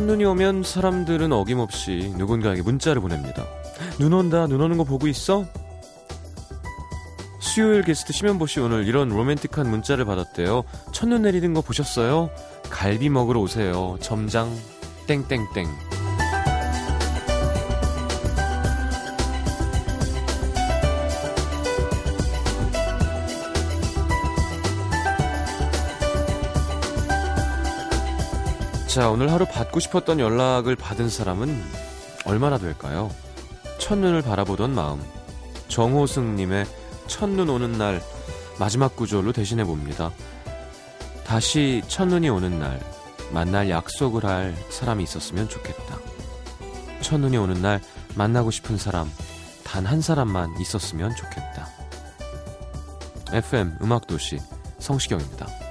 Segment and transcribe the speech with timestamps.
[0.00, 3.44] 첫눈이 오면 사람들은 어김없이 누군가에게 문자를 보냅니다.
[3.98, 5.44] 눈 온다, 눈 오는 거 보고 있어?
[7.38, 10.64] 수요일 게스트 심현보 씨 오늘 이런 로맨틱한 문자를 받았대요.
[10.92, 12.30] 첫눈 내리는 거 보셨어요?
[12.70, 13.98] 갈비 먹으러 오세요.
[14.00, 14.50] 점장
[15.06, 15.89] 땡땡땡.
[28.90, 31.62] 자, 오늘 하루 받고 싶었던 연락을 받은 사람은
[32.24, 33.08] 얼마나 될까요?
[33.78, 35.00] 첫눈을 바라보던 마음.
[35.68, 36.66] 정호승님의
[37.06, 38.02] 첫눈 오는 날
[38.58, 40.10] 마지막 구절로 대신해 봅니다.
[41.24, 42.80] 다시 첫눈이 오는 날
[43.32, 45.96] 만날 약속을 할 사람이 있었으면 좋겠다.
[47.00, 47.80] 첫눈이 오는 날
[48.16, 49.08] 만나고 싶은 사람
[49.62, 51.68] 단 한 사람만 있었으면 좋겠다.
[53.32, 54.40] FM 음악도시
[54.80, 55.69] 성시경입니다.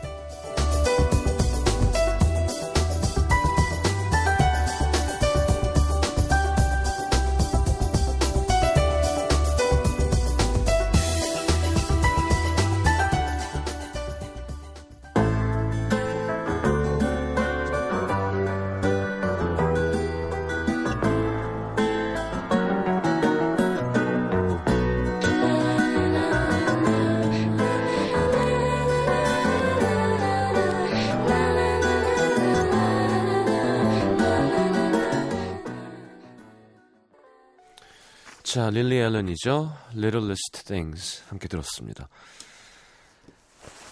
[38.51, 39.77] 자, 릴리 앨런이죠.
[39.91, 42.09] Littlest Things 함께 들었습니다.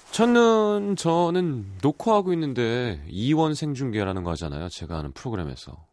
[0.10, 4.68] 첫눈 저는 녹화하고 있는데 이원 생중계라는 거 하잖아요.
[4.70, 5.86] 제가 아는 프로그램에서.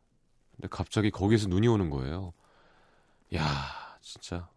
[0.56, 2.32] 근데 갑자기 거기서 눈이 오는 거예요.
[3.34, 3.44] 야,
[4.00, 4.48] 진짜.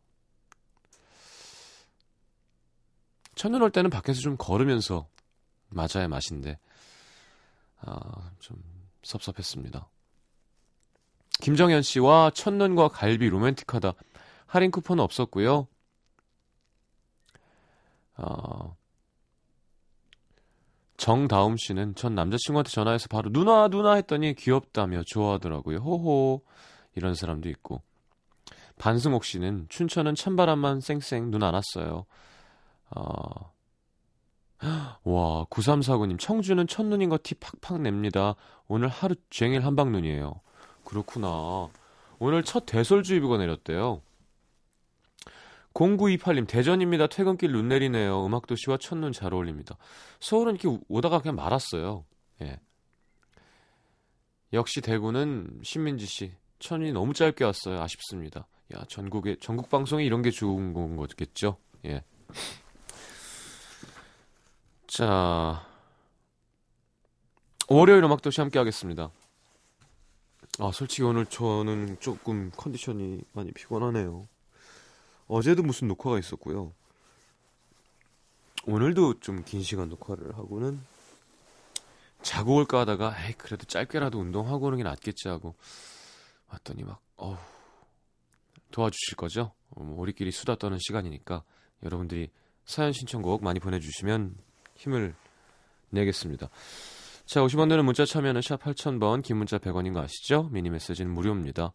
[3.35, 5.05] 첫눈 올 때는 밖에서 좀 걸으면서
[5.67, 6.57] 맞아야 맛인데
[7.81, 8.55] 아, 좀
[9.03, 9.85] 섭섭했습니다.
[11.41, 13.93] 김정현 씨와 첫눈과 갈비 로맨틱하다.
[14.47, 15.67] 할인 쿠폰은 없었고요.
[18.17, 18.75] 어,
[20.97, 25.77] 정다움 씨는 전 남자친구한테 전화해서 바로 누나 누나 했더니 귀엽다며 좋아하더라고요.
[25.77, 26.41] 호호
[26.95, 27.81] 이런 사람도 있고
[28.79, 32.05] 반승옥 씨는 춘천은 찬바람만 쌩쌩 눈 안 왔어요.
[32.95, 33.53] 어,
[35.03, 38.35] 와 9349님 청주는 첫눈인 거 티 팍팍 냅니다.
[38.67, 40.41] 오늘 하루 종일 한방눈이에요.
[40.87, 41.69] 그렇구나.
[42.17, 44.01] 오늘 첫 대설주의보가 내렸대요.
[45.73, 47.07] 0928님, 대전입니다.
[47.07, 48.25] 퇴근길 눈 내리네요.
[48.25, 49.77] 음악도시와 첫눈 잘 어울립니다.
[50.21, 52.05] 서울은 이렇게 오다가 그냥 말았어요.
[52.41, 52.59] 예.
[54.53, 57.81] 역시 대구는 신민지 씨, 천이 너무 짧게 왔어요.
[57.81, 58.47] 아쉽습니다.
[58.73, 61.57] 야, 전국에, 전국 방송에 이런 게 좋은 건 거겠죠?
[61.85, 62.01] 예.
[64.87, 65.67] 자,
[67.67, 69.11] 월요일 음악도시 함께 하겠습니다.
[70.59, 74.27] 아, 솔직히 오늘 저는 조금 컨디션이 많이 피곤하네요.
[75.27, 76.73] 어제도 무슨 녹화가 있었고요.
[78.65, 80.81] 오늘도 좀 긴 시간 녹화를 하고는
[82.21, 85.55] 자고 올까 하다가 에이 그래도 짧게라도 운동하고 오는 게 낫겠지 하고
[86.49, 87.37] 왔더니 막 어우
[88.71, 89.53] 도와주실 거죠?
[89.69, 91.43] 어, 뭐 우리끼리 수다 떠는 시간이니까
[91.83, 92.29] 여러분들이
[92.65, 94.35] 사연 신청곡 많이 보내주시면
[94.75, 95.15] 힘을
[95.91, 96.49] 내겠습니다.
[97.27, 100.47] 자, 50원 되는 문자 참여는 샵 8000번, 긴 문자 100원인 거 아시죠?
[100.49, 101.73] 미니 메시지는 무료입니다.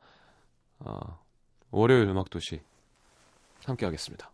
[0.79, 1.21] 어,
[1.71, 2.63] 월요일 음악도시
[3.67, 4.33] 함께 하겠습니다.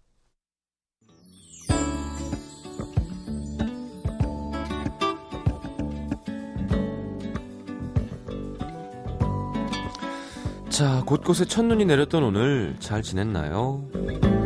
[10.68, 14.37] 자, 곳곳에 첫눈이 내렸던 오늘 잘 지냈나요?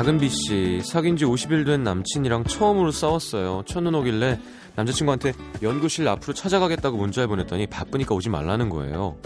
[0.00, 3.64] 박은비 씨, 사귄 지 50일 된 남친이랑 처음으로 싸웠어요.
[3.66, 4.40] 첫눈 오길래
[4.74, 9.18] 남자친구한테 연구실 앞으로 찾아가겠다고 문자를 보냈더니 바쁘니까 오지 말라는 거예요.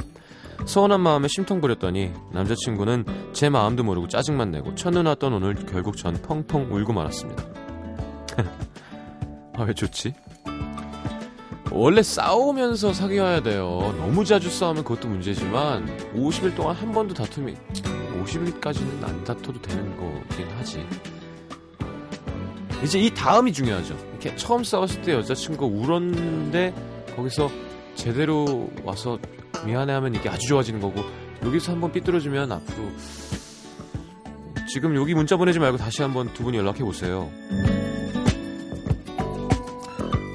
[0.67, 6.21] 서운한 마음에 심통 부렸더니 남자친구는 제 마음도 모르고 짜증만 내고 첫눈 왔던 오늘 결국 전
[6.21, 7.45] 펑펑 울고 말았습니다.
[9.55, 10.13] 아, 왜 좋지?
[11.71, 13.95] 원래 싸우면서 사귀어야 돼요.
[13.99, 15.87] 너무 자주 싸우면 그것도 문제지만
[16.17, 17.55] 50일 동안 한 번도 다툼이
[18.25, 20.87] 50일까지는 안 다퉈도 되는 거긴 하지.
[22.83, 23.97] 이제 이 다음이 중요하죠.
[24.11, 26.75] 이렇게 처음 싸웠을 때 여자친구가 울었는데
[27.17, 27.51] 거기서
[27.95, 29.19] 제대로 와서
[29.65, 31.03] 미안해하면 이게 아주 좋아지는 거고
[31.43, 32.91] 여기서 한번 삐뚤어지면 앞으로
[34.69, 37.31] 지금 여기 문자 보내지 말고 다시 한번 두 분이 연락해 보세요.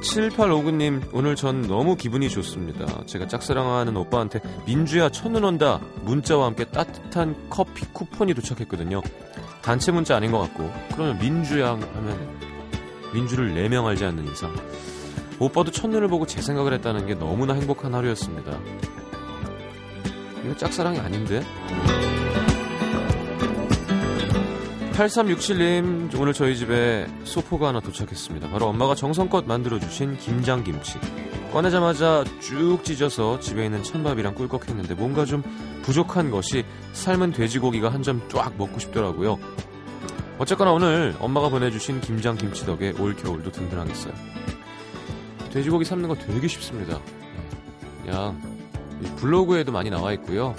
[0.09, 3.05] 7859님, 오늘 전 너무 기분이 좋습니다.
[3.05, 9.01] 제가 짝사랑하는 오빠한테 민주야 첫눈 온다 문자와 함께 따뜻한 커피 쿠폰이 도착했거든요.
[9.61, 12.39] 단체 문자 아닌 것 같고, 그러면 민주야 하면
[13.13, 14.55] 민주를 4명 알지 않는 이상.
[15.39, 18.59] 오빠도 첫눈을 보고 제 생각을 했다는 게 너무나 행복한 하루였습니다.
[20.43, 21.43] 이거 짝사랑이 아닌데?
[24.99, 28.49] 8367님, 오늘 저희 집에 소포가 하나 도착했습니다.
[28.49, 30.99] 바로 엄마가 정성껏 만들어주신 김장김치.
[31.53, 35.41] 꺼내자마자 쭉 찢어서 집에 있는 찬밥이랑 꿀꺽했는데 뭔가 좀
[35.83, 39.39] 부족한 것이 삶은 돼지고기가 한 점 쫙 먹고 싶더라고요.
[40.37, 44.13] 어쨌거나 오늘 엄마가 보내주신 김장김치 덕에 올 겨울도 든든하겠어요.
[45.53, 46.99] 돼지고기 삶는 거 되게 쉽습니다.
[48.03, 48.37] 그냥
[49.15, 50.53] 블로그에도 많이 나와 있고요.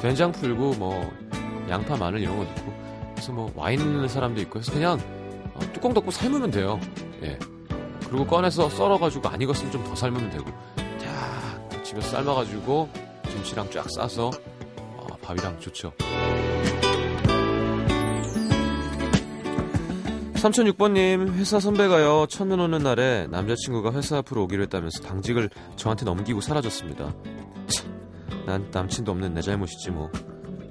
[0.00, 1.12] 된장 풀고 뭐
[1.68, 2.72] 양파, 마늘 이런 거 넣고
[3.14, 5.00] 그래서 뭐 와인 넣는 사람도 있고 해서 그냥
[5.54, 6.80] 어, 뚜껑 덮고 삶으면 돼요.
[7.22, 7.38] 예.
[8.08, 10.44] 그리고 꺼내서 썰어가지고 안 익었으면 좀 더 삶으면 되고
[10.98, 12.88] 쫙 집에서 삶아가지고
[13.28, 14.30] 김치랑 쫙 싸서
[14.96, 15.92] 어, 밥이랑 좋죠.
[20.34, 27.14] 3006번님, 회사 선배가요, 첫눈 오는 날에 남자친구가 회사 앞으로 오기로 했다면서 당직을 저한테 넘기고 사라졌습니다.
[27.68, 30.10] 참, 난 남친도 없는 내 잘못이지 뭐.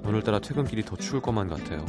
[0.04, 1.84] 오늘따라 퇴근길이 더 추울 것만 같아요.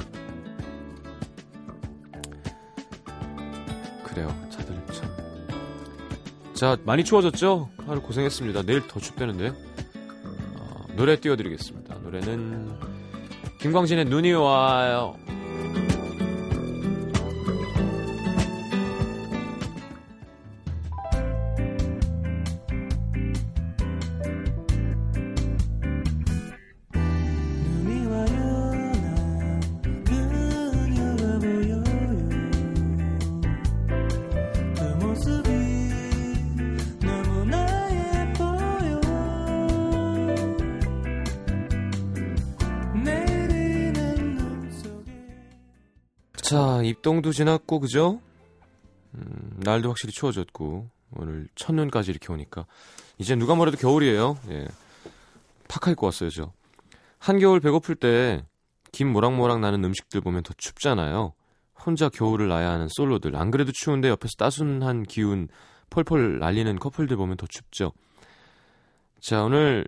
[4.03, 5.09] 그래요, 다들 참.
[6.53, 7.69] 자, 많이 추워졌죠?
[7.85, 8.63] 하루 고생했습니다.
[8.63, 9.49] 내일 더 춥다는데.
[10.57, 11.95] 어, 노래 띄워드리겠습니다.
[11.95, 12.79] 노래는
[13.59, 15.17] 김광진의 눈이 와요.
[47.25, 48.21] 자, 입동도 지났고, 그죠?
[49.15, 52.67] 음, 날도 확실히 추워졌고, 오늘 첫눈까지 이렇게 오니까.
[53.17, 54.37] 이제 누가 뭐래도 겨울이에요.
[54.49, 54.67] 예.
[55.67, 56.51] 파카 입고 왔어요, 저.
[57.17, 58.45] 한겨울 배고플 때,
[58.91, 61.33] 김 모락모락 나는 음식들 보면 더 춥잖아요.
[61.85, 63.35] 혼자 겨울을 나야 하는 솔로들.
[63.35, 65.47] 안 그래도 추운데 옆에서 따순한 기운
[65.89, 67.91] 펄펄 날리는 커플들 보면 더 춥죠.
[69.19, 69.87] 자, 오늘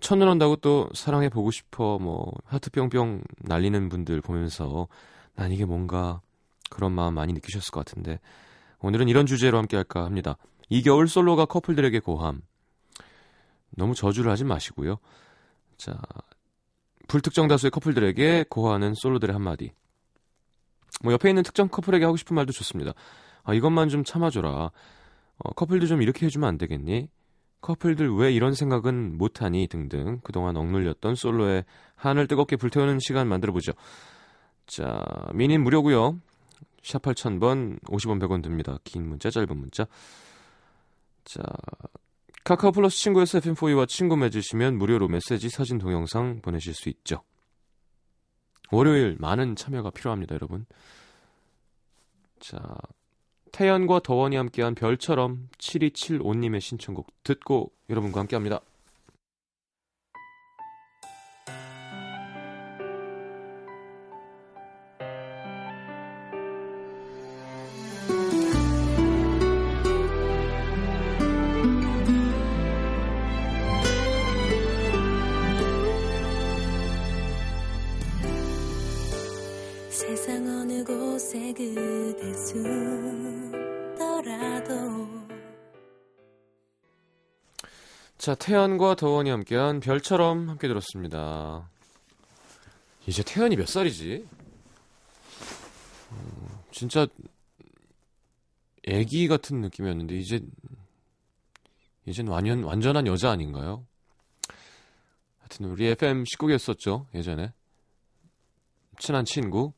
[0.00, 4.86] 첫눈 온다고 또 사랑해 보고 싶어 뭐 하트 뿅뿅 날리는 분들 보면서
[5.34, 6.20] 난 이게 뭔가
[6.70, 8.20] 그런 마음 많이 느끼셨을 것 같은데
[8.80, 10.36] 오늘은 이런 주제로 함께 할까 합니다.
[10.68, 12.42] 이 겨울 솔로가 커플들에게 고함.
[13.70, 14.98] 너무 저주를 하지 마시고요.
[15.76, 15.98] 자,
[17.06, 19.72] 불특정 다수의 커플들에게 고하는 솔로들의 한마디.
[21.02, 22.92] 뭐 옆에 있는 특정 커플에게 하고 싶은 말도 좋습니다.
[23.44, 24.50] 아, 이것만 좀 참아줘라.
[24.50, 27.08] 어, 커플들 좀 이렇게 해주면 안 되겠니?
[27.60, 29.66] 커플들 왜 이런 생각은 못하니?
[29.68, 31.64] 등등 그동안 억눌렸던 솔로의
[31.96, 33.72] 한을 뜨겁게 불태우는 시간 만들어보죠.
[34.66, 35.04] 자,
[35.34, 36.18] 미니 무료고요.
[36.88, 38.78] 샵 8000번 50원 100원 듭니다.
[38.82, 39.86] 긴 문자, 짧은 문자.
[41.24, 41.42] 자,
[42.44, 47.22] 카카오 플러스 친구에서 FM4E와 친구 맺으시면 무료로 메시지, 사진, 동영상 보내실 수 있죠.
[48.70, 50.64] 월요일 많은 참여가 필요합니다, 여러분.
[52.40, 52.58] 자,
[53.52, 58.60] 태연과 더원이 함께한 별처럼 7275님의 신청곡 듣고 여러분과 함께합니다.
[88.28, 91.66] 자, 태연과 더원이 함께한 별처럼 함께 들었습니다.
[93.06, 94.28] 이제 태연이 몇 살이지?
[96.12, 97.06] 음, 진짜
[98.86, 100.40] 애기 같은 느낌이었는데 이제
[102.04, 103.86] 이젠 완전 완전한 여자 아닌가요?
[105.38, 107.54] 하여튼 우리 FM 식구였었죠 예전에
[108.98, 109.72] 친한 친구.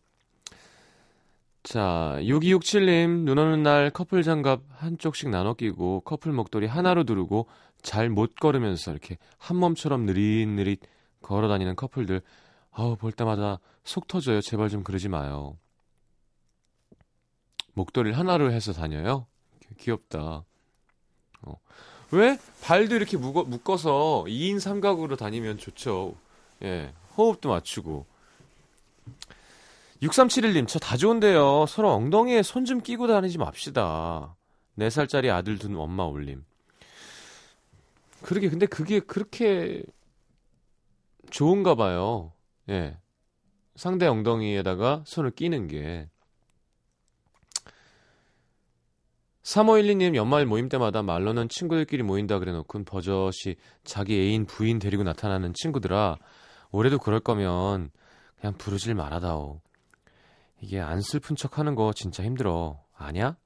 [1.63, 7.47] 자, 6267님, 눈 오는 날 커플 장갑 한쪽씩 나눠 끼고 커플 목도리 하나로 두르고
[7.83, 10.81] 잘 못 걸으면서 이렇게 한 몸처럼 느릿느릿
[11.23, 12.23] 걸어 다니는 커플들.
[12.73, 14.41] 아우, 볼 때마다 속 터져요.
[14.41, 15.57] 제발 좀 그러지 마요.
[17.75, 19.27] 목도리를 하나로 해서 다녀요?
[19.79, 20.45] 귀엽다.
[21.43, 21.55] 어.
[22.11, 22.39] 왜?
[22.63, 26.15] 발도 이렇게 묶어, 묶어서 2인 삼각으로 다니면 좋죠.
[26.63, 26.93] 예.
[27.17, 28.07] 호흡도 맞추고.
[30.03, 31.67] 6371님, 저 다 좋은데요.
[31.67, 34.35] 서로 엉덩이에 손 좀 끼고 다니지 맙시다.
[34.79, 36.45] 4살짜리 아들 둔 엄마 올림.
[38.23, 39.83] 그러게, 근데 그게 그렇게
[41.31, 42.33] 좋은가 봐요.
[42.69, 42.99] 예.
[43.77, 46.09] 상대 엉덩이에다가 손을 끼는 게.
[49.43, 56.19] 3512님 연말 모임 때마다 말로는 친구들끼리 모인다 그래놓고 버젓이 자기 애인 부인 데리고 나타나는 친구들아
[56.71, 57.91] 올해도 그럴 거면
[58.37, 59.61] 그냥 부르질 말아다오.
[60.61, 62.85] 이게 안 슬픈 척 하는 거 진짜 힘들어.
[62.95, 63.37] 아냐?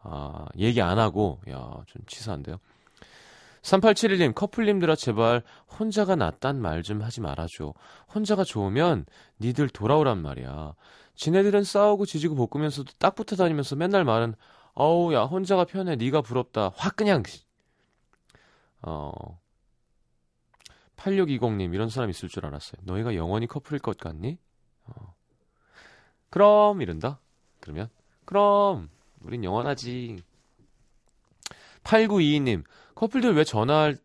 [0.00, 2.58] 아, 얘기 안 하고, 야, 좀 치사한데요.
[3.62, 5.42] 3871님, 커플님들아, 제발,
[5.78, 7.74] 혼자가 낫단 말 좀 하지 말아줘.
[8.14, 9.04] 혼자가 좋으면,
[9.40, 10.74] 니들 돌아오란 말이야.
[11.16, 14.34] 지네들은 싸우고 지지고 볶으면서도 딱 붙어 다니면서 맨날 말은,
[14.74, 15.96] 어우, 야, 혼자가 편해.
[15.96, 16.70] 니가 부럽다.
[16.76, 17.22] 확 그냥,
[18.82, 19.10] 어,
[20.96, 22.80] 8620님, 이런 사람 있을 줄 알았어요.
[22.84, 24.38] 너희가 영원히 커플일 것 같니?
[24.86, 25.14] 어.
[26.30, 27.20] 그럼, 이런다?
[27.60, 27.88] 그러면,
[28.24, 28.88] 그럼,
[29.20, 30.22] 우린 영원하지.
[31.88, 32.64] 8922님,
[32.94, 33.96] 커플들 왜 전화할,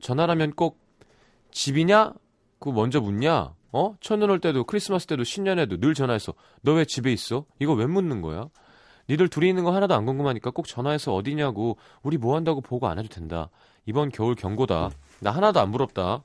[0.00, 0.78] 전화라면 꼭
[1.50, 2.14] 집이냐?
[2.58, 3.54] 그거 먼저 묻냐?
[3.72, 3.94] 어?
[4.00, 7.44] 첫눈 올 때도, 크리스마스 때도, 신년에도 늘 전화해서, 너 왜 집에 있어?
[7.58, 8.48] 이거 왜 묻는 거야?
[9.08, 12.98] 니들 둘이 있는 거 하나도 안 궁금하니까 꼭 전화해서 어디냐고, 우리 뭐 한다고 보고 안
[12.98, 13.50] 해도 된다.
[13.86, 14.90] 이번 겨울 경고다.
[15.20, 16.22] 나 하나도 안 부럽다.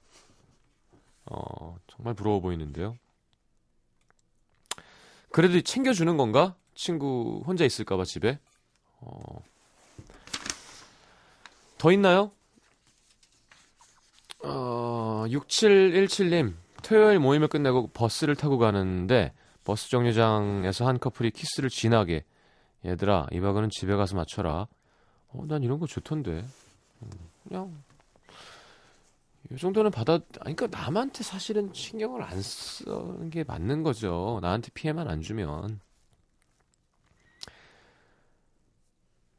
[1.25, 2.95] 어, 정말 부러워 보이는데요.
[5.31, 6.55] 그래도 챙겨주는 건가?
[6.75, 8.39] 친구 혼자 있을까봐 집에.
[8.99, 9.15] 어.
[11.77, 12.31] 더 있나요?
[14.43, 16.53] 어, 6717님.
[16.83, 22.23] 토요일 모임을 끝내고 버스를 타고 가는데 버스 정류장에서 한 커플이 키스를 진하게.
[22.85, 24.67] 얘들아, 이 박은 집에 가서 맞춰라.
[25.29, 26.45] 어, 난 이런 거 좋던데.
[27.01, 27.09] 음,
[27.47, 27.83] 그냥
[29.51, 34.39] 이 정도는 받아, 그러니까 남한테 사실은 신경을 안 쓰는 게 맞는 거죠.
[34.41, 35.79] 나한테 피해만 안 주면.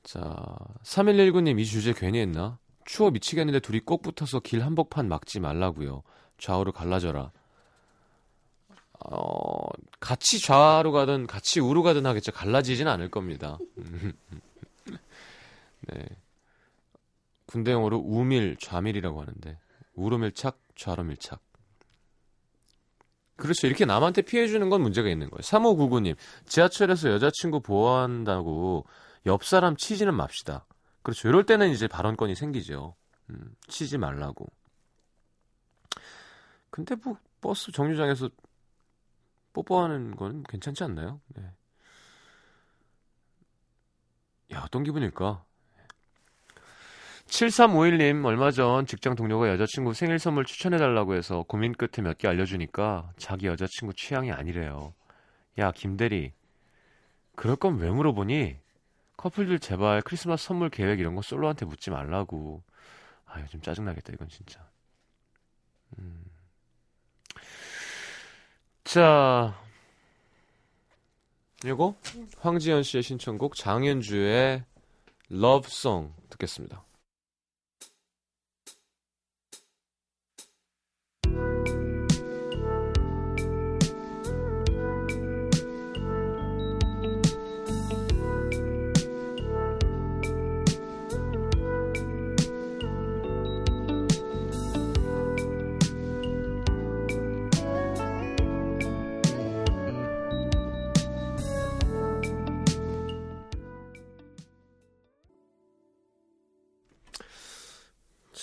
[0.06, 2.58] 자, 3119님, 이 주제 괜히 했나?
[2.84, 6.04] 추워 미치겠는데 둘이 꼭 붙어서 길 한복판 막지 말라고요.
[6.38, 7.32] 좌우로 갈라져라.
[9.00, 12.30] 어, 같이 좌로 가든 같이 우로 가든 하겠죠.
[12.30, 13.58] 갈라지진 않을 겁니다.
[15.88, 16.06] 네.
[17.46, 19.58] 군대용어로 우밀, 좌밀이라고 하는데
[19.94, 21.40] 우로 밀착, 좌로 밀착.
[23.34, 23.66] 그렇죠.
[23.66, 25.40] 이렇게 남한테 피해 주는 건 문제가 있는 거예요.
[25.40, 26.14] 3599님,
[26.46, 28.86] 지하철에서 여자친구 보호한다고
[29.26, 30.66] 옆 사람 치지는 맙시다.
[31.02, 31.28] 그렇죠.
[31.28, 32.96] 이럴 때는 이제 발언권이 생기죠.
[33.30, 34.46] 음, 치지 말라고.
[36.70, 38.28] 근데 뭐 버스 정류장에서
[39.52, 41.20] 뽀뽀하는 건 괜찮지 않나요?
[41.28, 41.42] 네.
[44.52, 45.44] 야, 어떤 기분일까?
[47.26, 53.12] 7351님, 얼마 전 직장 동료가 여자친구 생일 선물 추천해달라고 해서 고민 끝에 몇 개 알려주니까
[53.18, 54.94] 자기 여자친구 취향이 아니래요.
[55.58, 56.32] 야, 김대리.
[57.36, 58.58] 그럴 건 왜 물어보니?
[59.16, 62.62] 커플들 제발 크리스마스 선물 계획 이런 거 솔로한테 묻지 말라고.
[63.24, 64.68] 아, 요즘 짜증나겠다, 이건 진짜.
[65.98, 66.24] 음.
[68.84, 69.60] 자,
[71.64, 71.96] 이거
[72.38, 74.64] 황지연 씨의 신청곡 장현주의
[75.28, 76.85] 러브송 듣겠습니다.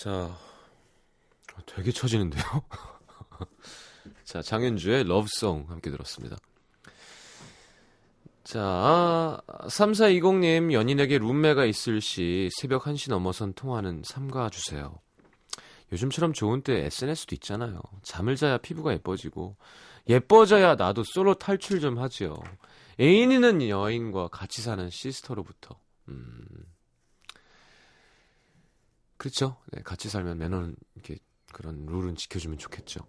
[0.04, 0.36] 자,
[1.64, 2.44] 되게 처지는데요.
[4.24, 6.36] 자, 장현주의 러브송 함께 들었습니다.
[8.42, 14.94] 자, 3420님, 연인에게 룸메가 있을 시 새벽 1시 넘어선 통화는 삼가주세요.
[15.90, 17.80] 요즘처럼 좋은 때 SNS도 있잖아요.
[18.02, 19.56] 잠을 자야 피부가 예뻐지고,
[20.06, 22.36] 예뻐져야 나도 솔로 탈출 좀 하지요.
[23.00, 25.78] 애인이는 여인과 같이 사는 시스터로부터.
[26.08, 26.44] 음.
[29.24, 29.56] 그렇죠.
[29.72, 31.16] 네, 같이 살면 매너는 이렇게
[31.50, 33.00] 그런 룰은 지켜주면 좋겠죠.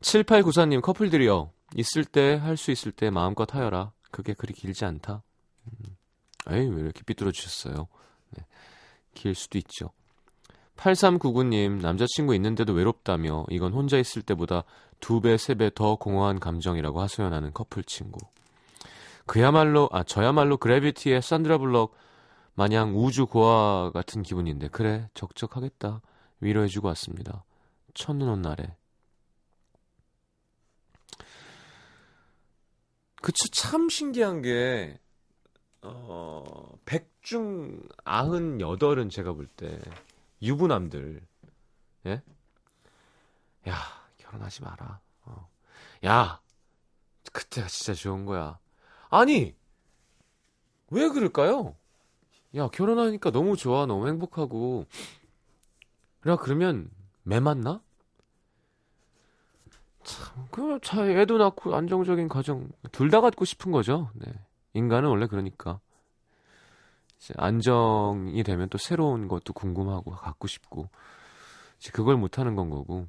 [0.00, 1.52] 7894님 커플들이요.
[1.76, 3.92] 있을 때 할 수 있을 때 마음껏 하여라.
[4.10, 5.22] 그게 그리 길지 않다.
[5.66, 5.96] 음.
[6.50, 7.86] 에이 왜 이렇게 삐뚤어 주셨어요.
[8.30, 8.44] 네,
[9.14, 9.90] 길 수도 있죠.
[10.76, 14.64] 8399님 남자친구 있는데도 외롭다며 이건 혼자 있을 때보다
[14.98, 18.18] 두 배, 세 배 더 공허한 감정이라고 하소연하는 커플 친구.
[19.26, 21.94] 그야말로 아 저야말로 그래비티의 산드라 블럭
[22.56, 26.00] 마냥 우주 고아 같은 기분인데 그래 적적하겠다
[26.40, 27.44] 위로해주고 왔습니다.
[27.94, 28.76] 첫눈 온 날에
[33.20, 34.98] 그쵸 참 신기한 게
[35.82, 39.78] 어, 100중 98은 제가 볼 때
[40.42, 41.20] 유부남들
[42.06, 42.22] 예?
[43.68, 43.76] 야
[44.18, 45.50] 결혼하지 마라 어.
[46.04, 46.40] 야
[47.32, 48.58] 그때가 진짜 좋은 거야
[49.10, 49.54] 아니
[50.90, 51.74] 왜 그럴까요?
[52.56, 54.86] 야, 결혼하니까 너무 좋아, 너무 행복하고.
[56.20, 56.90] 그래, 그러면
[57.22, 57.80] 매 맞나?
[60.04, 64.10] 참, 그, 자, 애도 낳고 안정적인 가정, 둘 다 갖고 싶은 거죠.
[64.14, 64.32] 네.
[64.74, 65.80] 인간은 원래 그러니까.
[67.18, 70.88] 이제 안정이 되면 또 새로운 것도 궁금하고 갖고 싶고.
[71.78, 73.06] 이제 그걸 못 하는 건 거고.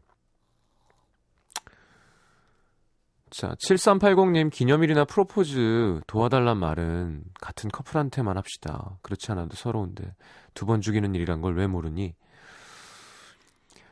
[3.29, 8.97] 자, 7380님 기념일이나 프로포즈 도와달란 말은 같은 커플한테만 합시다.
[9.01, 10.13] 그렇지 않아도 서러운데
[10.53, 12.13] 두 번 죽이는 일이란 걸 왜 모르니?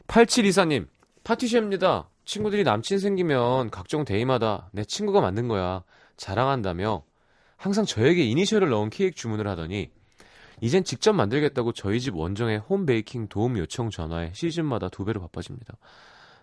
[0.08, 0.88] 8724님
[1.24, 2.10] 파티쉐입니다.
[2.24, 5.84] 친구들이 남친 생기면 각종 데이마다 내 친구가 만든 거야.
[6.18, 7.04] 자랑한다며
[7.58, 9.90] 항상 저에게 이니셜을 넣은 케이크 주문을 하더니
[10.62, 15.76] 이젠 직접 만들겠다고 저희 집 원정에 홈베이킹 도움 요청 전화에 시즌마다 두 배로 바빠집니다.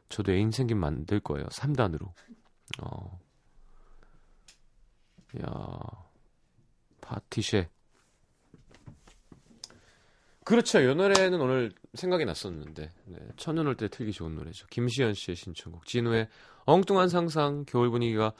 [0.09, 1.47] 저도 애인 생긴 만들 거예요.
[1.47, 2.11] 3단으로.
[2.83, 3.21] 어.
[5.43, 5.79] 야.
[7.01, 7.69] 파티쉐.
[10.45, 10.81] 그렇죠.
[10.81, 12.91] 이 노래는 오늘 생각이 났었는데.
[13.07, 14.67] 네, 첫눈 올때 틀기 좋은 노래죠.
[14.69, 15.87] 김시현 씨의 신청곡.
[15.87, 16.29] 진우의
[16.65, 18.33] 엉뚱한 상상, 겨울 분위기가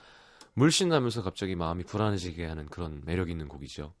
[0.53, 3.93] 물씬 나면서 갑자기 마음이 불안해지게 하는 그런 매력 있는 곡이죠.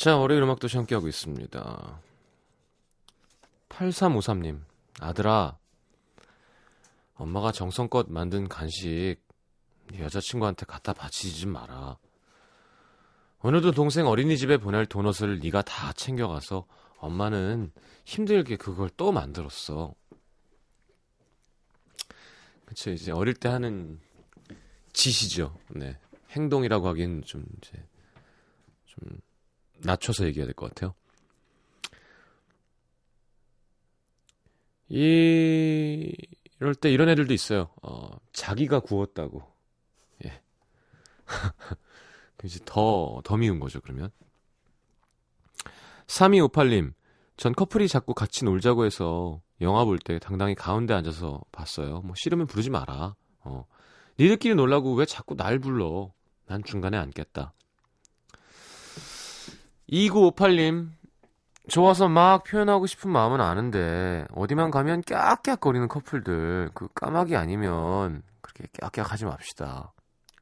[0.00, 2.00] 자, 월요일 음악도시 함께하고 있습니다.
[3.68, 4.62] 8353님,
[4.98, 5.58] 아들아,
[7.16, 9.16] 엄마가 정성껏 만든 간식
[9.88, 11.98] 네 여자친구한테 갖다 바치지 좀 마라.
[13.42, 17.70] 오늘도 동생 어린이집에 보낼 도넛을 네가 다 챙겨가서 엄마는
[18.06, 19.94] 힘들게 그걸 또 만들었어.
[22.64, 24.00] 그쵸, 이제 어릴 때 하는
[24.94, 25.58] 짓이죠.
[25.68, 25.98] 네.
[26.30, 27.84] 행동이라고 하기엔 좀 이제
[28.86, 29.20] 좀
[29.82, 30.94] 낮춰서 얘기해야 될 것 같아요.
[34.88, 36.12] 이
[36.60, 37.70] 이럴 때 이런 애들도 있어요.
[37.82, 39.42] 어, 자기가 구웠다고.
[40.24, 40.42] 예.
[42.36, 44.10] 그 이제 더, 더 미운 거죠, 그러면.
[46.06, 46.92] 3258님,
[47.36, 52.00] 전 커플이 자꾸 같이 놀자고 해서 영화 볼 때 당당히 가운데 앉아서 봤어요.
[52.02, 53.14] 뭐 싫으면 부르지 마라.
[53.42, 53.66] 어.
[54.18, 56.12] 니들끼리 놀라고 왜 자꾸 날 불러?
[56.46, 57.52] 난 중간에 앉겠다.
[59.90, 60.90] 2958님,
[61.68, 69.12] 좋아서 막 표현하고 싶은 마음은 아는데, 어디만 가면 깍깍거리는 커플들, 그 까마귀 아니면, 그렇게 깍깍
[69.12, 69.92] 하지 맙시다.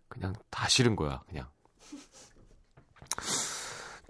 [0.09, 1.47] 그냥 다 싫은 거야, 그냥.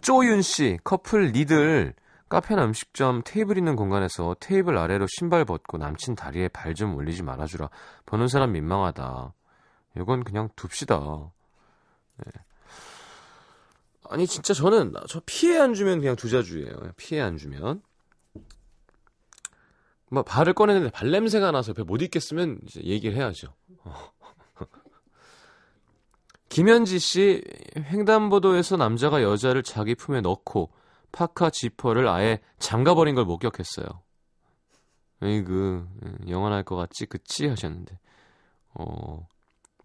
[0.01, 1.94] 쪼윤씨, 커플 니들,
[2.29, 7.70] 카페나 음식점 테이블 있는 공간에서 테이블 아래로 신발 벗고 남친 다리에 발 좀 올리지 말아주라.
[8.07, 9.33] 보는 사람 민망하다.
[9.96, 10.98] 이건 그냥 둡시다.
[12.16, 12.33] 네.
[14.11, 16.92] 아니 진짜 저는 저 피해 안 주면 그냥 두자주예요.
[16.97, 17.83] 피해 안 주면.
[20.11, 23.55] 뭐 발을 꺼내는데 발 냄새가 나서 옆에 못 있겠으면 이제 얘기를 해야죠.
[23.85, 23.94] 어.
[26.49, 27.44] 김현지 씨
[27.77, 30.73] 횡단보도에서 남자가 여자를 자기 품에 넣고
[31.12, 33.87] 파카 지퍼를 아예 잠가버린 걸 목격했어요.
[35.21, 35.87] 에이그
[36.29, 37.99] 영화 날것 같지 그치 하셨는데
[38.75, 39.27] 어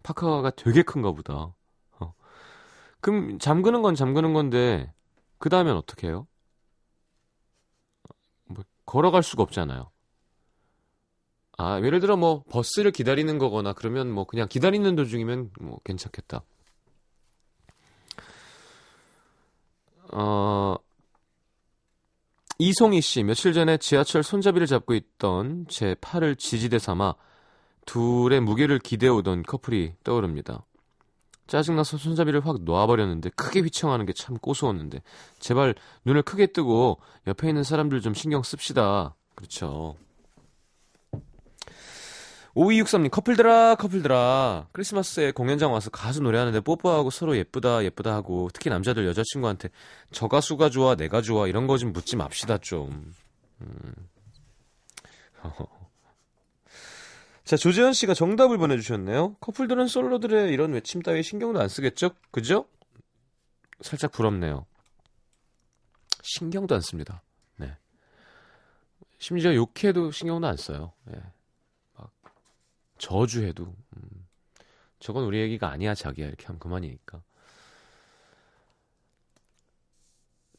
[0.02, 1.54] 파카가 되게 큰가 보다.
[3.04, 3.10] 어.
[3.10, 4.90] 그럼 잠그는 건 잠그는 건데
[5.38, 6.26] 그 다음엔 어떻게 해요?
[8.46, 9.90] 뭐 걸어갈 수가 없잖아요.
[11.58, 16.42] 아 예를 들어 뭐 버스를 기다리는 거거나 그러면 뭐 그냥 기다리는 도중이면 뭐 괜찮겠다.
[20.12, 20.76] 어
[22.58, 27.14] 이송희 씨 며칠 전에 지하철 손잡이를 잡고 있던 제 팔을 지지대 삼아
[27.84, 30.64] 둘의 무게를 기대오던 커플이 떠오릅니다.
[31.46, 35.02] 짜증나서 손잡이를 확 놓아버렸는데 크게 휘청하는 게 참 고소했는데
[35.38, 39.14] 제발 눈을 크게 뜨고 옆에 있는 사람들 좀 신경 씁시다.
[39.34, 39.96] 그렇죠.
[42.54, 49.06] 5263님 커플들아 커플들아 크리스마스에 공연장 와서 가수 노래하는데 뽀뽀하고 서로 예쁘다 예쁘다 하고 특히 남자들
[49.08, 49.70] 여자친구한테
[50.12, 53.12] 저 가수가 좋아 내가 좋아 이런 거 좀 묻지 맙시다 좀
[53.60, 53.94] 음.
[57.44, 59.34] 자, 조재현 씨가 정답을 보내주셨네요.
[59.40, 62.10] 커플들은 솔로들의 이런 외침 따위 신경도 안 쓰겠죠?
[62.30, 62.66] 그죠?
[63.82, 64.66] 살짝 부럽네요.
[66.22, 67.22] 신경도 안 씁니다.
[67.56, 67.76] 네.
[69.18, 70.92] 심지어 욕해도 신경도 안 써요.
[71.04, 71.20] 네.
[71.98, 72.10] 막,
[72.96, 73.64] 저주해도.
[73.64, 74.26] 음.
[74.98, 76.26] 저건 우리 얘기가 아니야, 자기야.
[76.26, 77.20] 이렇게 하면 그만이니까.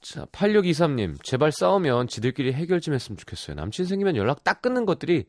[0.01, 1.17] 자, 8623님.
[1.23, 3.55] 제발 싸우면 지들끼리 해결 좀 했으면 좋겠어요.
[3.55, 5.25] 남친 생기면 연락 딱 끊는 것들이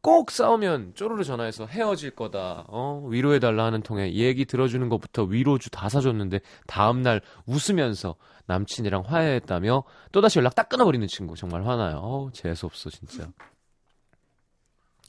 [0.00, 5.88] 꼭 싸우면 쪼르르 전화해서 헤어질 거다, 어, 위로해달라 하는 통에 얘기 들어주는 것부터 위로주 다
[5.88, 8.14] 사줬는데, 다음날 웃으면서
[8.46, 9.82] 남친이랑 화해했다며,
[10.12, 11.34] 또다시 연락 딱 끊어버리는 친구.
[11.36, 11.98] 정말 화나요.
[11.98, 13.28] 어 재수없어, 진짜.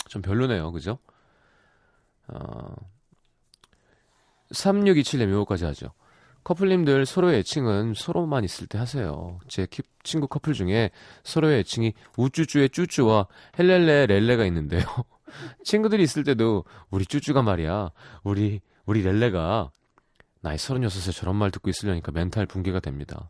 [0.10, 0.97] 좀 별로네요, 그죠?
[2.28, 2.73] 어,
[4.52, 5.91] 3627님, 요거까지 하죠.
[6.43, 9.39] 커플님들 서로의 애칭은 서로만 있을 때 하세요.
[9.47, 10.89] 제 키- 친구 커플 중에
[11.23, 13.28] 서로의 애칭이 우쭈쭈의 쭈쭈와
[13.60, 14.82] 헬렐레 렐레가 있는데요.
[15.63, 17.91] 친구들이 있을 때도 우리 쭈쭈가 말이야.
[18.23, 19.69] 우리 우리 렐레가
[20.41, 23.30] 나이 36에 저런 말 듣고 있으려니까 멘탈 붕괴가 됩니다.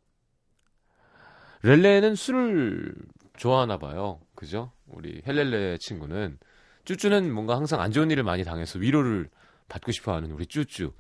[1.63, 2.93] 렐레는 술을
[3.35, 4.21] 좋아하나 봐요.
[4.35, 4.71] 그죠?
[4.87, 6.37] 우리 헬렐레 친구는
[6.85, 9.29] 쭈쭈는 뭔가 항상 안 좋은 일을 많이 당해서 위로를
[9.67, 10.93] 받고 싶어 하는 우리 쭈쭈.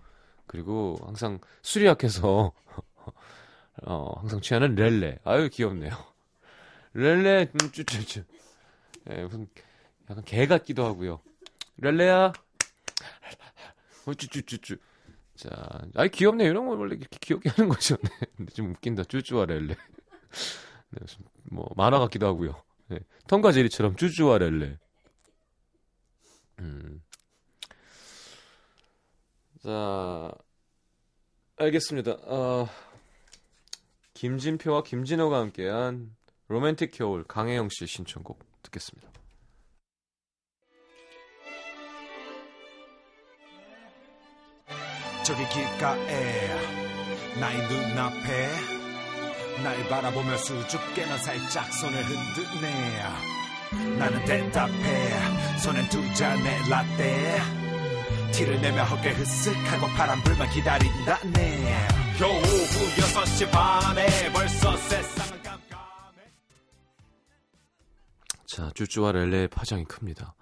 [0.49, 2.53] 그리고 항상 술이 약해서
[3.85, 5.19] 어, 항상 취하는 렐레.
[5.23, 5.95] 아유 귀엽네요.
[6.93, 8.23] 렐레 음, 쭈쭈쭈.
[9.11, 9.47] 예, 무슨
[10.09, 11.21] 약간 개 같기도 하고요.
[11.77, 12.33] 렐레야.
[14.07, 14.77] 어, 쭈쭈쭈쭈.
[15.35, 15.49] 자,
[15.93, 16.45] 아이 귀엽네.
[16.45, 17.95] 이런 거 원래 이렇게 귀엽게 하는 거죠.
[17.97, 18.09] 네.
[18.35, 19.03] 근데 좀 웃긴다.
[19.03, 19.75] 쭈쭈와 렐레.
[20.89, 21.05] 네,
[21.43, 22.59] 뭐 만화 같기도 하고요.
[22.87, 22.97] 네.
[23.27, 24.79] 톰과 제리처럼 쭈쭈와 렐레.
[26.57, 27.03] 음.
[29.63, 30.31] 자,
[31.57, 32.11] 알겠습니다.
[32.23, 32.67] 어,
[34.13, 36.15] 김진표와 김진호가 함께한
[36.47, 39.09] 로맨틱 겨울 강혜영 씨 신청곡 듣겠습니다.
[45.25, 46.47] 저기 길가에
[47.39, 48.47] 나의 눈앞에
[49.63, 57.58] 날 바라보며 수줍게나 살짝 손을 흔드네 나는 대답해 손엔 두 잔의 라떼
[58.31, 61.87] 티를 내며 어깨 흐쓱하고 파란 불만 기다린다네
[62.17, 66.23] 겨우 오후 6시 반에 벌써 세상은 깜깜해
[68.47, 70.35] 자, 쭈쭈와 렐레의 파장이 큽니다.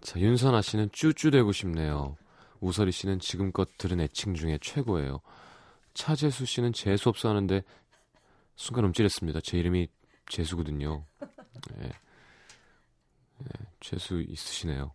[0.00, 2.16] 자, 윤선아 씨는 쭈쭈 되고 싶네요.
[2.60, 5.20] 우설이 씨는 지금껏 들은 애칭 중에 최고예요.
[5.94, 7.62] 차재수 씨는 재수 없어 하는데
[8.56, 9.40] 순간 움찔했습니다.
[9.42, 9.88] 제 이름이
[10.28, 11.04] 재수거든요.
[11.80, 11.86] 예.
[11.86, 13.48] 예,
[13.80, 14.92] 재수 있으시네요.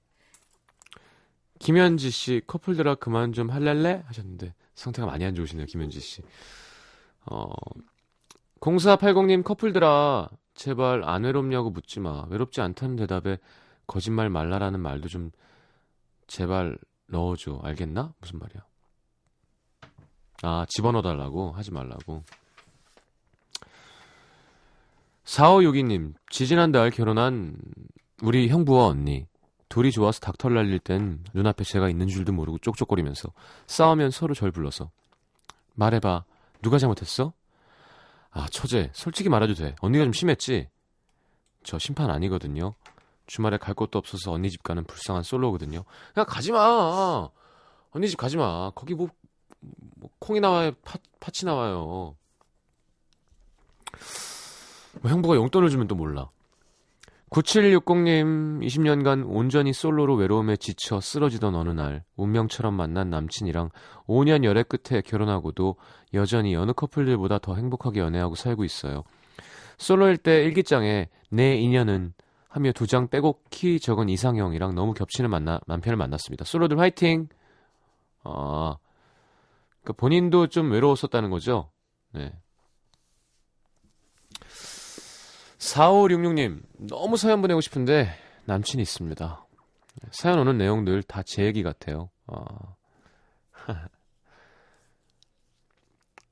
[1.60, 5.65] 김현지 씨 커플들아 그만 좀 할랄래 하셨는데 상태가 많이 안 좋으시네요.
[5.65, 6.22] 김현지 씨.
[7.26, 7.48] 어
[8.60, 12.26] 0480님 커플들아 제발 안 외롭냐고 묻지 마.
[12.30, 13.38] 외롭지 않다는 대답에
[13.86, 15.32] 거짓말 말라라는 말도 좀
[16.28, 17.60] 제발 넣어줘.
[17.63, 18.13] 알겠나?
[18.20, 18.65] 무슨 말이야?
[20.43, 22.24] 아, 집어넣어 달라고 하지 말라고.
[25.24, 27.58] 4562님, 지지난달 결혼한
[28.22, 29.26] 우리 형부와 언니.
[29.70, 33.32] 둘이 좋아서 닥터 날릴 땐 눈앞에 제가 있는 줄도 모르고 쪽쪽거리면서
[33.68, 34.90] 싸우면 서로 절 불러서
[35.76, 36.24] 말해봐.
[36.62, 37.34] 누가 잘못했어?
[38.32, 39.76] 아, 처제, 솔직히 말해도 돼.
[39.82, 40.70] 언니가 좀 심했지?
[41.64, 42.74] 저 심판 아니거든요.
[43.26, 45.84] 주말에 갈 곳도 없어서 언니 집 가는 불쌍한 솔로거든요.
[46.14, 47.30] 그냥 가지 마.
[47.92, 48.72] 언니 집 가지 마.
[48.74, 49.10] 거기 뭐,
[49.96, 52.16] 뭐 콩이 나와요, 팥, 팥이 나와요.
[55.02, 56.30] 뭐 형부가 용돈을 주면 또 몰라.
[57.32, 63.70] 9760님, 20년간 온전히 솔로로 외로움에 지쳐 쓰러지던 어느 날, 운명처럼 만난 남친이랑
[64.08, 65.76] 5년 열애 끝에 결혼하고도
[66.13, 69.04] 여전히 여느 커플들보다 더 행복하게 연애하고 살고 있어요.
[69.78, 72.13] 솔로일 때 일기장에 내 인연은
[72.48, 76.46] 하며 두장키 적은 이상형이랑 너무 겹치는 만나, 남편을 만났습니다.
[76.46, 77.28] 솔로들 화이팅!
[78.24, 78.78] 아,
[79.84, 81.72] 그 본인도 좀 외로웠었다는 거죠?
[82.13, 82.32] 네.
[85.60, 88.10] 4566님, 너무 사연 보내고 싶은데
[88.46, 89.46] 남친이 있습니다.
[90.12, 92.10] 사연 오는 내용들 다 제 얘기 같아요.
[92.28, 92.76] 아.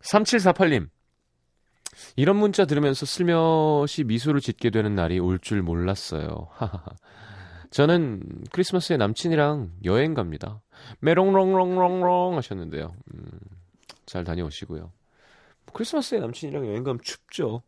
[0.01, 0.87] 3748님,
[2.15, 6.49] 이런 문자 들으면서 슬며시 미소를 짓게 되는 날이 올 줄 몰랐어요.
[7.71, 10.61] 저는 크리스마스에 남친이랑 여행 갑니다.
[10.99, 12.95] 메롱롱롱롱롱 하셨는데요.
[13.13, 13.29] 음,
[14.05, 14.91] 잘 다녀오시고요.
[15.73, 17.63] 크리스마스에 남친이랑 여행 가면 춥죠.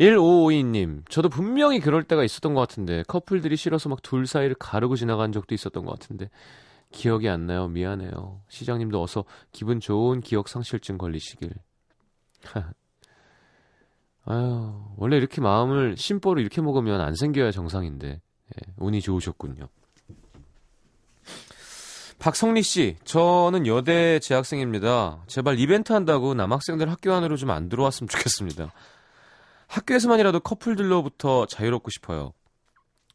[0.00, 5.32] 1552님, 저도 분명히 그럴 때가 있었던 것 같은데, 커플들이 싫어서 막 둘 사이를 가르고 지나간
[5.32, 6.30] 적도 있었던 것 같은데,
[6.90, 7.68] 기억이 안 나요.
[7.68, 8.40] 미안해요.
[8.48, 11.50] 시장님도 어서 기분 좋은 기억 상실증 걸리시길.
[14.26, 19.68] 아유, 원래 이렇게 마음을 심보로 이렇게 먹으면 안 생겨야 정상인데, 예, 운이 좋으셨군요.
[22.18, 25.24] 박성리 씨, 저는 여대 재학생입니다.
[25.26, 28.72] 제발 이벤트 한다고 남학생들 학교 안으로 좀 안 들어왔으면 좋겠습니다.
[29.68, 32.32] 학교에서만이라도 커플들로부터 자유롭고 싶어요.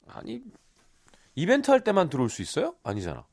[0.07, 0.41] 아니,
[1.35, 2.75] 이벤트 할 때만 들어올 수 있어요?
[2.83, 3.25] 아니잖아.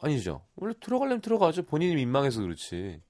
[0.00, 0.44] 아니죠.
[0.56, 1.64] 원래 들어가려면 들어가죠.
[1.64, 3.00] 본인이 민망해서 그렇지.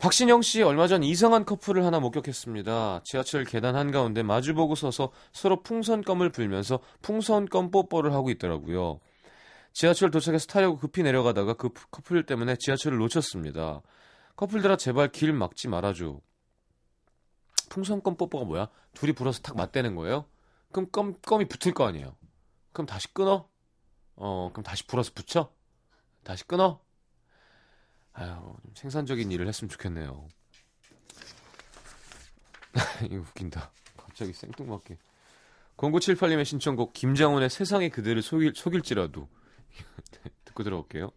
[0.00, 3.02] 박신영 씨 얼마 전 이상한 커플을 하나 목격했습니다.
[3.04, 9.00] 지하철 계단 한가운데 마주보고 서서 서로 풍선껌을 불면서 풍선껌 뽀뽀를 하고 있더라고요.
[9.72, 13.82] 지하철 도착해서 타려고 급히 내려가다가 그 커플 때문에 지하철을 놓쳤습니다.
[14.38, 16.20] 커플들아 제발 길 막지 말아줘.
[17.70, 18.68] 풍선껌 뽀뽀가 뭐야?
[18.94, 20.26] 둘이 불어서 탁 맞대는 거예요?
[20.70, 22.16] 그럼 껌, 껌이 붙을 거 아니에요?
[22.72, 23.48] 그럼 다시 끊어?
[24.14, 25.52] 어, 그럼 다시 불어서 붙여?
[26.22, 26.80] 다시 끊어?
[28.12, 30.28] 아유, 좀 생산적인 일을 했으면 좋겠네요.
[33.10, 33.72] 이거 웃긴다.
[33.96, 34.98] 갑자기 생뚱맞게.
[35.78, 39.28] 0978님의 신청곡 김장훈의 세상에 그대를 속일, 속일지라도
[40.44, 41.10] 듣고 들어올게요.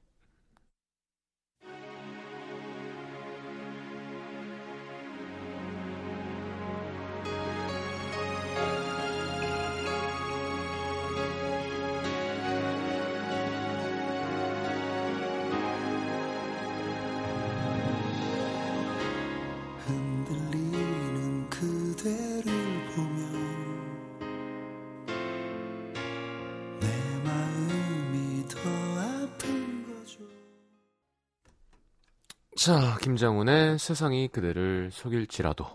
[32.63, 35.65] 자, 김장훈의 세상이 그대를 속일지라도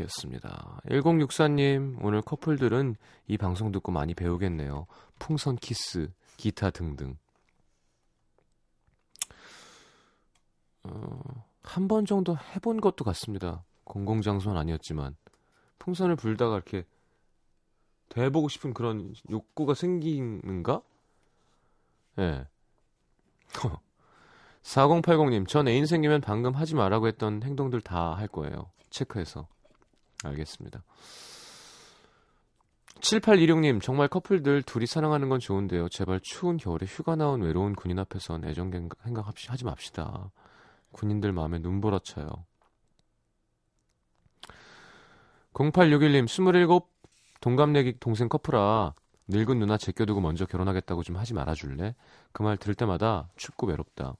[0.00, 0.78] 였습니다.
[0.86, 2.96] 1064님, 오늘 커플들은
[3.28, 4.86] 이 방송 듣고 많이 배우겠네요.
[5.18, 7.16] 풍선 키스, 기타 등등.
[10.82, 11.20] 어,
[11.62, 13.64] 한 번 정도 해본 것도 같습니다.
[13.84, 15.16] 공공장소는 아니었지만.
[15.78, 16.84] 풍선을 불다가 이렇게
[18.10, 20.82] 대보고 싶은 그런 욕구가 생기는가?
[22.18, 22.22] 예.
[22.22, 22.44] 네.
[24.62, 28.70] 4080님, 전 애인 생기면 방금 하지 말라고 했던 행동들 다 할 거예요.
[28.90, 29.48] 체크해서.
[30.24, 30.82] 알겠습니다.
[33.00, 35.88] 7826님, 정말 커플들 둘이 사랑하는 건 좋은데요.
[35.88, 38.72] 제발 추운 겨울에 휴가 나온 외로운 군인 앞에선 애정
[39.04, 40.30] 행각 하지 맙시다.
[40.92, 42.28] 군인들 마음에 눈보라 쳐요.
[45.54, 46.66] 0861님, 27
[47.40, 48.94] 동갑내기 동생 커플아.
[49.26, 51.94] 늙은 누나 제껴두고 먼저 결혼하겠다고 좀 하지 말아줄래?
[52.32, 54.14] 그 말 들을 때마다 춥고 외롭다.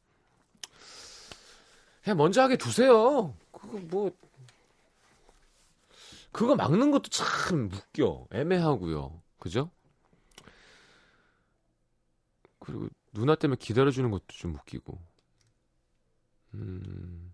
[2.03, 3.35] 그냥 먼저 하게 두세요.
[3.53, 4.11] 그거 뭐
[6.33, 8.27] 그거 막는 것도 참 웃겨.
[8.33, 9.23] 애매하고요.
[9.38, 9.71] 그죠?
[12.59, 14.99] 그리고 누나 때문에 기다려주는 것도 좀 웃기고.
[16.55, 17.33] 음.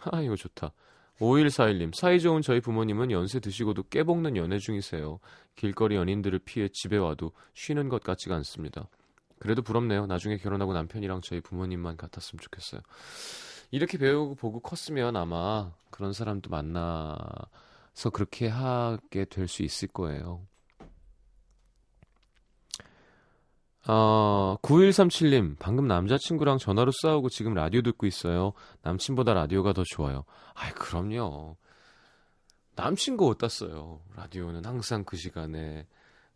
[0.00, 0.72] 하, 이거 좋다.
[1.18, 5.18] 5141님, 사이 좋은 저희 부모님은 연세 드시고도 깨볶는 연애 중이세요.
[5.54, 8.88] 길거리 연인들을 피해 집에 와도 쉬는 것 같지가 않습니다.
[9.38, 10.06] 그래도 부럽네요.
[10.06, 12.82] 나중에 결혼하고 남편이랑 저희 부모님만 같았으면 좋겠어요.
[13.70, 20.46] 이렇게 배우고 보고 컸으면 아마 그런 사람도 만나서 그렇게 하게 될 수 있을 거예요.
[23.88, 28.52] 어, 9137님, 방금 남자친구랑 전화로 싸우고 지금 라디오 듣고 있어요.
[28.82, 30.24] 남친보다 라디오가 더 좋아요.
[30.54, 31.56] 아이, 그럼요.
[32.74, 34.00] 남친구 어디다 써요?
[34.16, 35.86] 라디오는 항상 그 시간에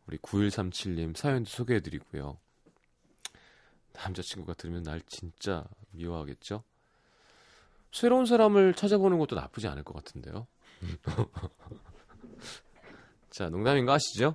[0.07, 2.39] 우리 9137님 사연도 소개해드리고요.
[3.95, 6.63] 남자친구가 들으면 날 진짜 미워하겠죠?
[7.93, 10.47] 새로운 사람을 찾아보는 것도 나쁘지 않을 것 같은데요.
[13.31, 14.35] 자, 농담인 거 아시죠?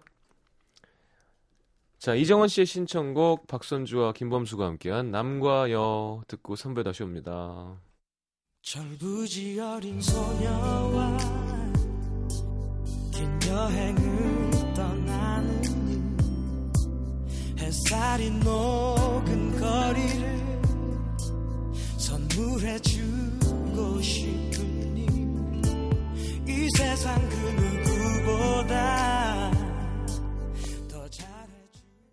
[1.98, 7.80] 자, 이정원 씨의 신청곡 박선주와 김범수가 함께한 남과 여 듣고 3부에 다시 옵니다.
[8.62, 11.18] 철부지 어린 소녀와
[13.12, 16.18] 긴 여행을 떠나는
[17.58, 20.46] 햇살이 녹은 거리를
[21.98, 23.35] 선물해주
[23.76, 27.36] 만나고 싶은 님이 세상 그
[28.26, 29.25] 누구보다